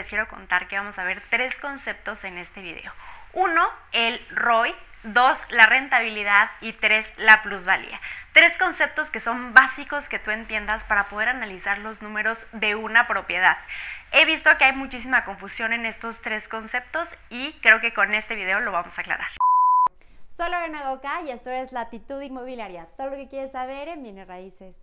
[0.00, 2.90] les quiero contar que vamos a ver tres conceptos en este video.
[3.34, 8.00] Uno, el ROI, dos, la rentabilidad y tres, la plusvalía.
[8.32, 13.06] Tres conceptos que son básicos que tú entiendas para poder analizar los números de una
[13.06, 13.58] propiedad.
[14.12, 18.36] He visto que hay muchísima confusión en estos tres conceptos y creo que con este
[18.36, 19.28] video lo vamos a aclarar.
[20.38, 22.86] Soy Lorena Goca y esto es Latitud Inmobiliaria.
[22.96, 24.78] Todo lo que quieres saber en bienes raíces.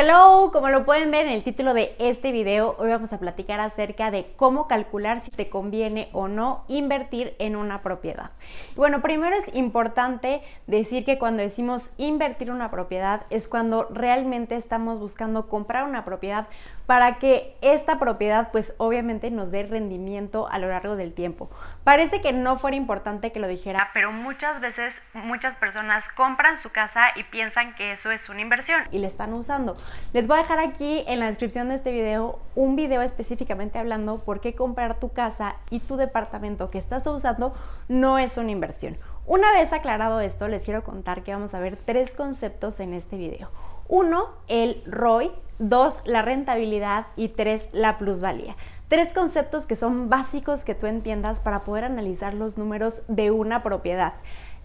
[0.00, 3.58] Hello, como lo pueden ver en el título de este video, hoy vamos a platicar
[3.58, 8.30] acerca de cómo calcular si te conviene o no invertir en una propiedad.
[8.76, 15.00] Bueno, primero es importante decir que cuando decimos invertir una propiedad es cuando realmente estamos
[15.00, 16.46] buscando comprar una propiedad
[16.88, 21.50] para que esta propiedad pues obviamente nos dé rendimiento a lo largo del tiempo.
[21.84, 26.70] Parece que no fuera importante que lo dijera, pero muchas veces muchas personas compran su
[26.70, 29.76] casa y piensan que eso es una inversión y le están usando.
[30.14, 34.24] Les voy a dejar aquí en la descripción de este video un video específicamente hablando
[34.24, 37.54] por qué comprar tu casa y tu departamento que estás usando
[37.88, 38.96] no es una inversión.
[39.26, 43.18] Una vez aclarado esto, les quiero contar que vamos a ver tres conceptos en este
[43.18, 43.50] video.
[43.88, 48.54] Uno, el ROI, dos, la rentabilidad y tres, la plusvalía.
[48.88, 53.62] Tres conceptos que son básicos que tú entiendas para poder analizar los números de una
[53.62, 54.12] propiedad.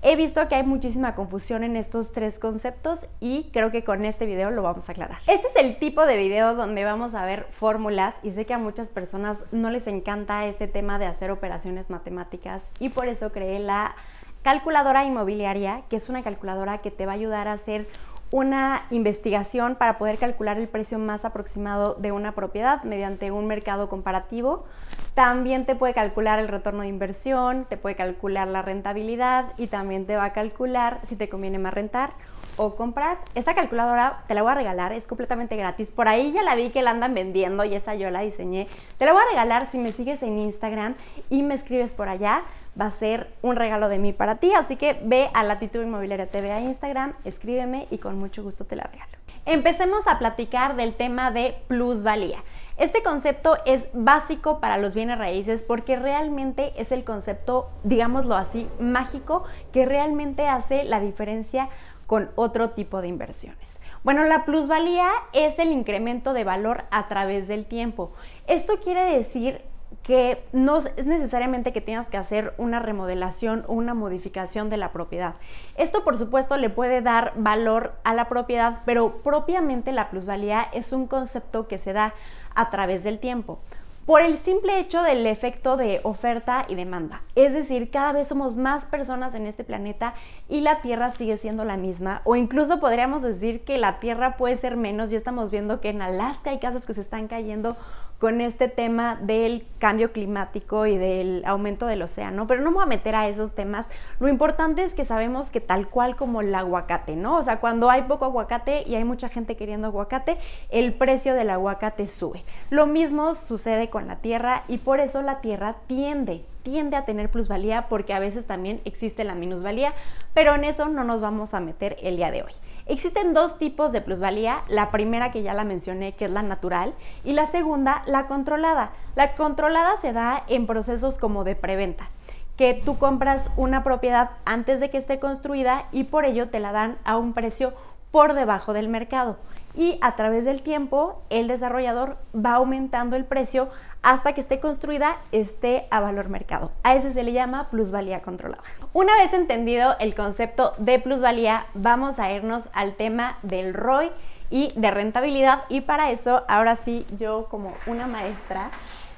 [0.01, 4.25] He visto que hay muchísima confusión en estos tres conceptos y creo que con este
[4.25, 5.19] video lo vamos a aclarar.
[5.27, 8.57] Este es el tipo de video donde vamos a ver fórmulas y sé que a
[8.57, 13.59] muchas personas no les encanta este tema de hacer operaciones matemáticas y por eso creé
[13.59, 13.95] la
[14.41, 17.87] calculadora inmobiliaria, que es una calculadora que te va a ayudar a hacer
[18.33, 23.89] una investigación para poder calcular el precio más aproximado de una propiedad mediante un mercado
[23.89, 24.65] comparativo.
[25.13, 30.07] También te puede calcular el retorno de inversión, te puede calcular la rentabilidad y también
[30.07, 32.13] te va a calcular si te conviene más rentar
[32.57, 33.19] o comprar.
[33.35, 35.89] Esta calculadora te la voy a regalar, es completamente gratis.
[35.91, 38.65] Por ahí ya la vi que la andan vendiendo y esa yo la diseñé.
[38.97, 40.95] Te la voy a regalar si me sigues en Instagram
[41.29, 42.41] y me escribes por allá
[42.79, 44.53] va a ser un regalo de mí para ti.
[44.53, 48.75] Así que ve a Latitud Inmobiliaria TV a Instagram, escríbeme y con mucho gusto te
[48.75, 49.11] la regalo.
[49.45, 52.43] Empecemos a platicar del tema de plusvalía.
[52.77, 58.67] Este concepto es básico para los bienes raíces porque realmente es el concepto, digámoslo así,
[58.79, 61.69] mágico que realmente hace la diferencia
[62.07, 63.77] con otro tipo de inversiones.
[64.03, 68.11] Bueno, la plusvalía es el incremento de valor a través del tiempo.
[68.47, 69.61] Esto quiere decir
[70.03, 74.91] que no es necesariamente que tengas que hacer una remodelación o una modificación de la
[74.91, 75.35] propiedad.
[75.77, 80.91] Esto por supuesto le puede dar valor a la propiedad, pero propiamente la plusvalía es
[80.91, 82.13] un concepto que se da
[82.53, 83.59] a través del tiempo
[84.05, 87.21] por el simple hecho del efecto de oferta y demanda.
[87.35, 90.13] Es decir, cada vez somos más personas en este planeta
[90.49, 94.57] y la Tierra sigue siendo la misma, o incluso podríamos decir que la Tierra puede
[94.57, 97.77] ser menos, ya estamos viendo que en Alaska hay casas que se están cayendo
[98.19, 102.83] con este tema del cambio climático y del aumento del océano, pero no me voy
[102.83, 103.87] a meter a esos temas.
[104.19, 107.37] Lo importante es que sabemos que tal cual como el aguacate, ¿no?
[107.37, 110.37] O sea, cuando hay poco aguacate y hay mucha gente queriendo aguacate,
[110.69, 112.43] el precio del aguacate sube.
[112.69, 117.29] Lo mismo sucede con la tierra y por eso la tierra tiende tiende a tener
[117.29, 119.93] plusvalía porque a veces también existe la minusvalía,
[120.33, 122.53] pero en eso no nos vamos a meter el día de hoy.
[122.85, 126.93] Existen dos tipos de plusvalía, la primera que ya la mencioné, que es la natural,
[127.23, 128.91] y la segunda, la controlada.
[129.15, 132.09] La controlada se da en procesos como de preventa
[132.57, 136.71] que tú compras una propiedad antes de que esté construida y por ello te la
[136.71, 137.73] dan a un precio
[138.11, 139.37] por debajo del mercado.
[139.75, 143.69] Y a través del tiempo, el desarrollador va aumentando el precio
[144.03, 146.71] hasta que esté construida, esté a valor mercado.
[146.83, 148.61] A ese se le llama plusvalía controlada.
[148.91, 154.11] Una vez entendido el concepto de plusvalía, vamos a irnos al tema del ROI
[154.49, 155.63] y de rentabilidad.
[155.69, 158.69] Y para eso, ahora sí, yo como una maestra,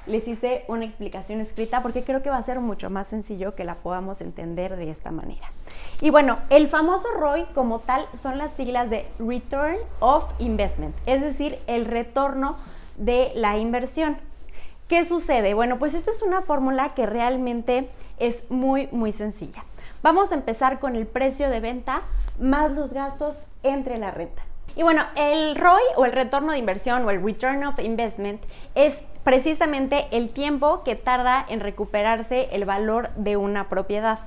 [0.06, 3.64] les hice una explicación escrita porque creo que va a ser mucho más sencillo que
[3.64, 5.50] la podamos entender de esta manera.
[6.00, 11.22] Y bueno, el famoso ROI como tal son las siglas de Return of Investment, es
[11.22, 12.56] decir, el retorno
[12.96, 14.16] de la inversión.
[14.88, 15.54] ¿Qué sucede?
[15.54, 17.88] Bueno, pues esto es una fórmula que realmente
[18.18, 19.64] es muy, muy sencilla.
[20.02, 22.02] Vamos a empezar con el precio de venta
[22.38, 24.42] más los gastos entre la renta.
[24.76, 28.42] Y bueno, el ROI o el retorno de inversión o el Return of Investment
[28.74, 34.20] es precisamente el tiempo que tarda en recuperarse el valor de una propiedad.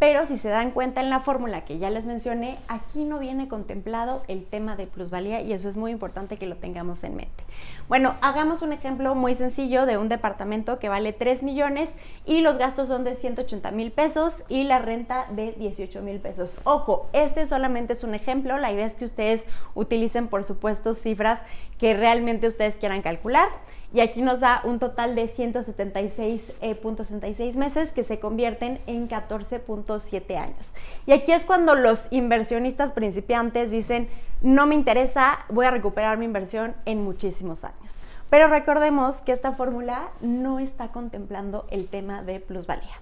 [0.00, 3.48] Pero si se dan cuenta en la fórmula que ya les mencioné, aquí no viene
[3.48, 7.44] contemplado el tema de plusvalía y eso es muy importante que lo tengamos en mente.
[7.86, 11.92] Bueno, hagamos un ejemplo muy sencillo de un departamento que vale 3 millones
[12.24, 16.56] y los gastos son de 180 mil pesos y la renta de 18 mil pesos.
[16.64, 21.40] Ojo, este solamente es un ejemplo, la idea es que ustedes utilicen por supuesto cifras
[21.78, 23.50] que realmente ustedes quieran calcular
[23.92, 30.36] y aquí nos da un total de 176.66 eh, meses que se convierten en 14.7
[30.36, 30.74] años.
[31.06, 34.08] Y aquí es cuando los inversionistas principiantes dicen,
[34.40, 37.96] no me interesa, voy a recuperar mi inversión en muchísimos años.
[38.30, 42.94] Pero recordemos que esta fórmula no está contemplando el tema de plusvalía.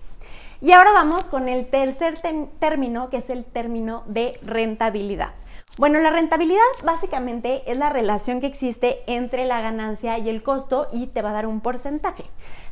[0.60, 2.20] Y ahora vamos con el tercer
[2.58, 5.30] término, que es el término de rentabilidad.
[5.78, 10.88] Bueno, la rentabilidad básicamente es la relación que existe entre la ganancia y el costo
[10.92, 12.24] y te va a dar un porcentaje.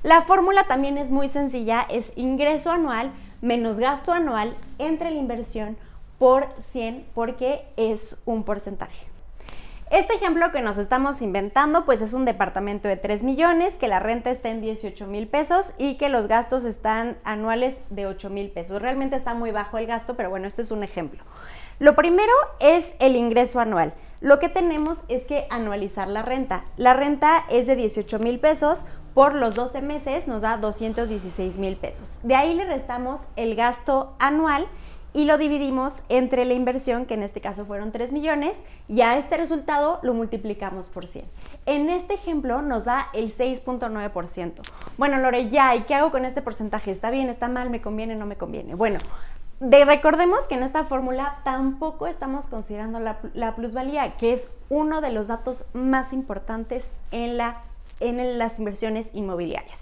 [0.03, 3.13] La fórmula también es muy sencilla, es ingreso anual
[3.43, 5.77] menos gasto anual entre la inversión
[6.19, 9.07] por 100 porque es un porcentaje.
[9.89, 14.01] Este ejemplo que nos estamos inventando pues es un departamento de 3 millones, que la
[14.01, 18.51] renta está en 18 mil pesos y que los gastos están anuales de 8 mil
[18.51, 18.83] pesos.
[18.83, 21.23] Realmente está muy bajo el gasto, pero bueno, este es un ejemplo.
[21.79, 23.93] Lo primero es el ingreso anual.
[24.23, 26.65] Lo que tenemos es que anualizar la renta.
[26.79, 28.79] La renta es de 18 mil pesos,
[29.13, 32.19] por los 12 meses nos da 216 mil pesos.
[32.23, 34.67] De ahí le restamos el gasto anual
[35.17, 39.17] y lo dividimos entre la inversión, que en este caso fueron 3 millones, y a
[39.17, 41.25] este resultado lo multiplicamos por 100.
[41.65, 44.53] En este ejemplo nos da el 6.9%.
[44.99, 46.91] Bueno, Lore, ya, ¿y qué hago con este porcentaje?
[46.91, 48.75] ¿Está bien, está mal, me conviene, no me conviene?
[48.75, 48.99] Bueno,
[49.61, 55.11] de, recordemos que en esta fórmula tampoco estamos considerando la, plusvalía, que es uno de
[55.11, 57.57] los datos más importantes en las,
[58.01, 59.81] en las inversiones inmobiliarias.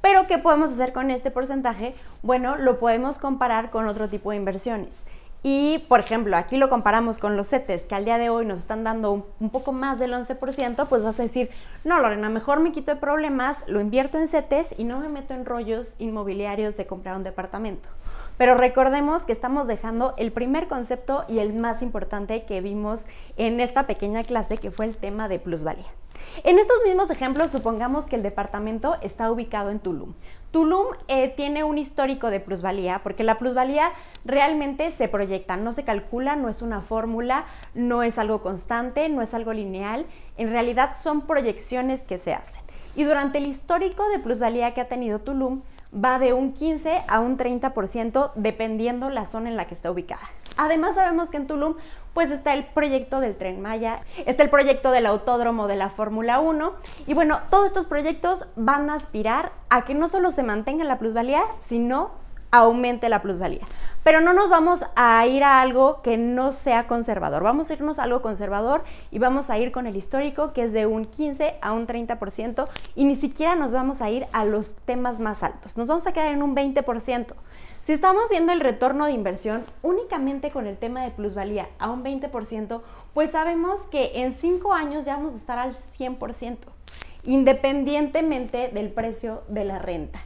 [0.00, 1.94] Pero, ¿qué podemos hacer con este porcentaje?
[2.22, 4.96] Bueno, lo podemos comparar con otro tipo de inversiones.
[5.44, 8.58] Y, por ejemplo, aquí lo comparamos con los CETES, que al día de hoy nos
[8.58, 11.50] están dando un, poco más del 11%, pues vas a decir,
[11.84, 15.34] no, Lorena, mejor me quito de problemas, lo invierto en CETES y no me meto
[15.34, 17.88] en rollos inmobiliarios de comprar un departamento.
[18.42, 23.04] Pero recordemos que estamos dejando el primer concepto y el más importante que vimos
[23.36, 25.86] en esta pequeña clase, que fue el tema de plusvalía.
[26.42, 30.14] En estos mismos ejemplos, supongamos que el departamento está ubicado en Tulum.
[30.50, 33.92] Tulum eh, tiene un histórico de plusvalía, porque la plusvalía
[34.24, 37.44] realmente se proyecta, no se calcula, no es una fórmula,
[37.74, 40.04] no es algo constante, no es algo lineal,
[40.36, 42.64] en realidad son proyecciones que se hacen.
[42.96, 45.62] Y durante el histórico de plusvalía que ha tenido Tulum,
[45.92, 50.22] va de un 15 a un 30% dependiendo la zona en la que está ubicada.
[50.56, 51.76] Además sabemos que en Tulum
[52.12, 56.40] pues está el proyecto del tren Maya, está el proyecto del autódromo de la Fórmula
[56.40, 56.74] 1
[57.06, 60.98] y bueno, todos estos proyectos van a aspirar a que no solo se mantenga la
[60.98, 62.10] plusvalía, sino
[62.52, 63.62] aumente la plusvalía.
[64.04, 67.42] Pero no nos vamos a ir a algo que no sea conservador.
[67.42, 68.82] Vamos a irnos a algo conservador
[69.12, 72.68] y vamos a ir con el histórico que es de un 15 a un 30%
[72.96, 75.76] y ni siquiera nos vamos a ir a los temas más altos.
[75.76, 77.26] Nos vamos a quedar en un 20%.
[77.84, 82.04] Si estamos viendo el retorno de inversión únicamente con el tema de plusvalía a un
[82.04, 82.80] 20%,
[83.14, 86.56] pues sabemos que en 5 años ya vamos a estar al 100%,
[87.24, 90.20] independientemente del precio de la renta.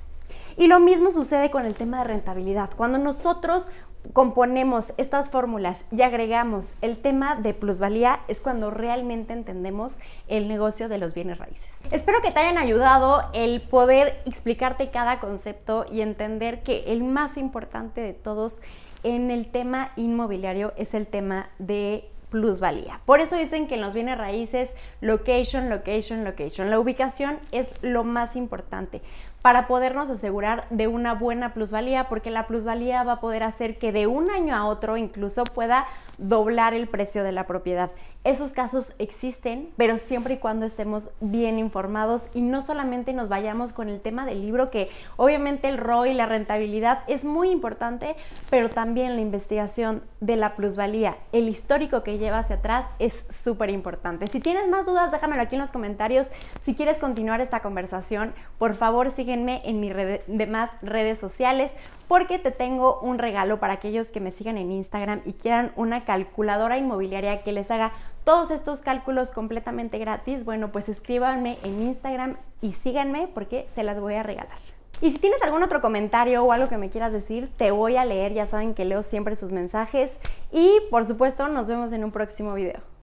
[0.57, 2.71] Y lo mismo sucede con el tema de rentabilidad.
[2.77, 3.69] Cuando nosotros
[4.13, 9.99] componemos estas fórmulas y agregamos el tema de plusvalía es cuando realmente entendemos
[10.29, 11.69] el negocio de los bienes raíces.
[11.91, 17.37] Espero que te hayan ayudado el poder explicarte cada concepto y entender que el más
[17.37, 18.61] importante de todos
[19.03, 23.01] en el tema inmobiliario es el tema de plusvalía.
[23.07, 24.69] Por eso dicen que en los bienes raíces,
[25.01, 26.69] location, location, location.
[26.69, 29.01] La ubicación es lo más importante
[29.41, 33.91] para podernos asegurar de una buena plusvalía, porque la plusvalía va a poder hacer que
[33.91, 35.87] de un año a otro incluso pueda
[36.19, 37.91] doblar el precio de la propiedad.
[38.27, 43.73] Esos casos existen, pero siempre y cuando estemos bien informados y no solamente nos vayamos
[43.73, 48.17] con el tema del libro, que obviamente el ROI, la rentabilidad es muy importante,
[48.51, 53.71] pero también la investigación de la plusvalía, el histórico que lleva hacia atrás es súper
[53.71, 54.27] importante.
[54.27, 56.27] Si tienes más dudas, déjamelo aquí en los comentarios.
[56.65, 59.93] Si quieres continuar esta conversación, por favor sígueme en mis
[60.27, 61.71] demás redes sociales
[62.09, 66.05] porque te tengo un regalo para aquellos que me sigan en Instagram y quieran una
[66.07, 67.93] calculadora inmobiliaria que les haga
[68.25, 70.47] todos estos cálculos completamente gratis.
[70.47, 74.59] Bueno, pues escríbanme en Instagram y síganme porque se las voy a regalar.
[75.03, 78.07] Y si tienes algún otro comentario o algo que me quieras decir, te voy a
[78.07, 78.33] leer.
[78.33, 80.11] Ya saben que leo siempre sus mensajes.
[80.51, 82.96] Y por supuesto, nos vemos en un próximo video.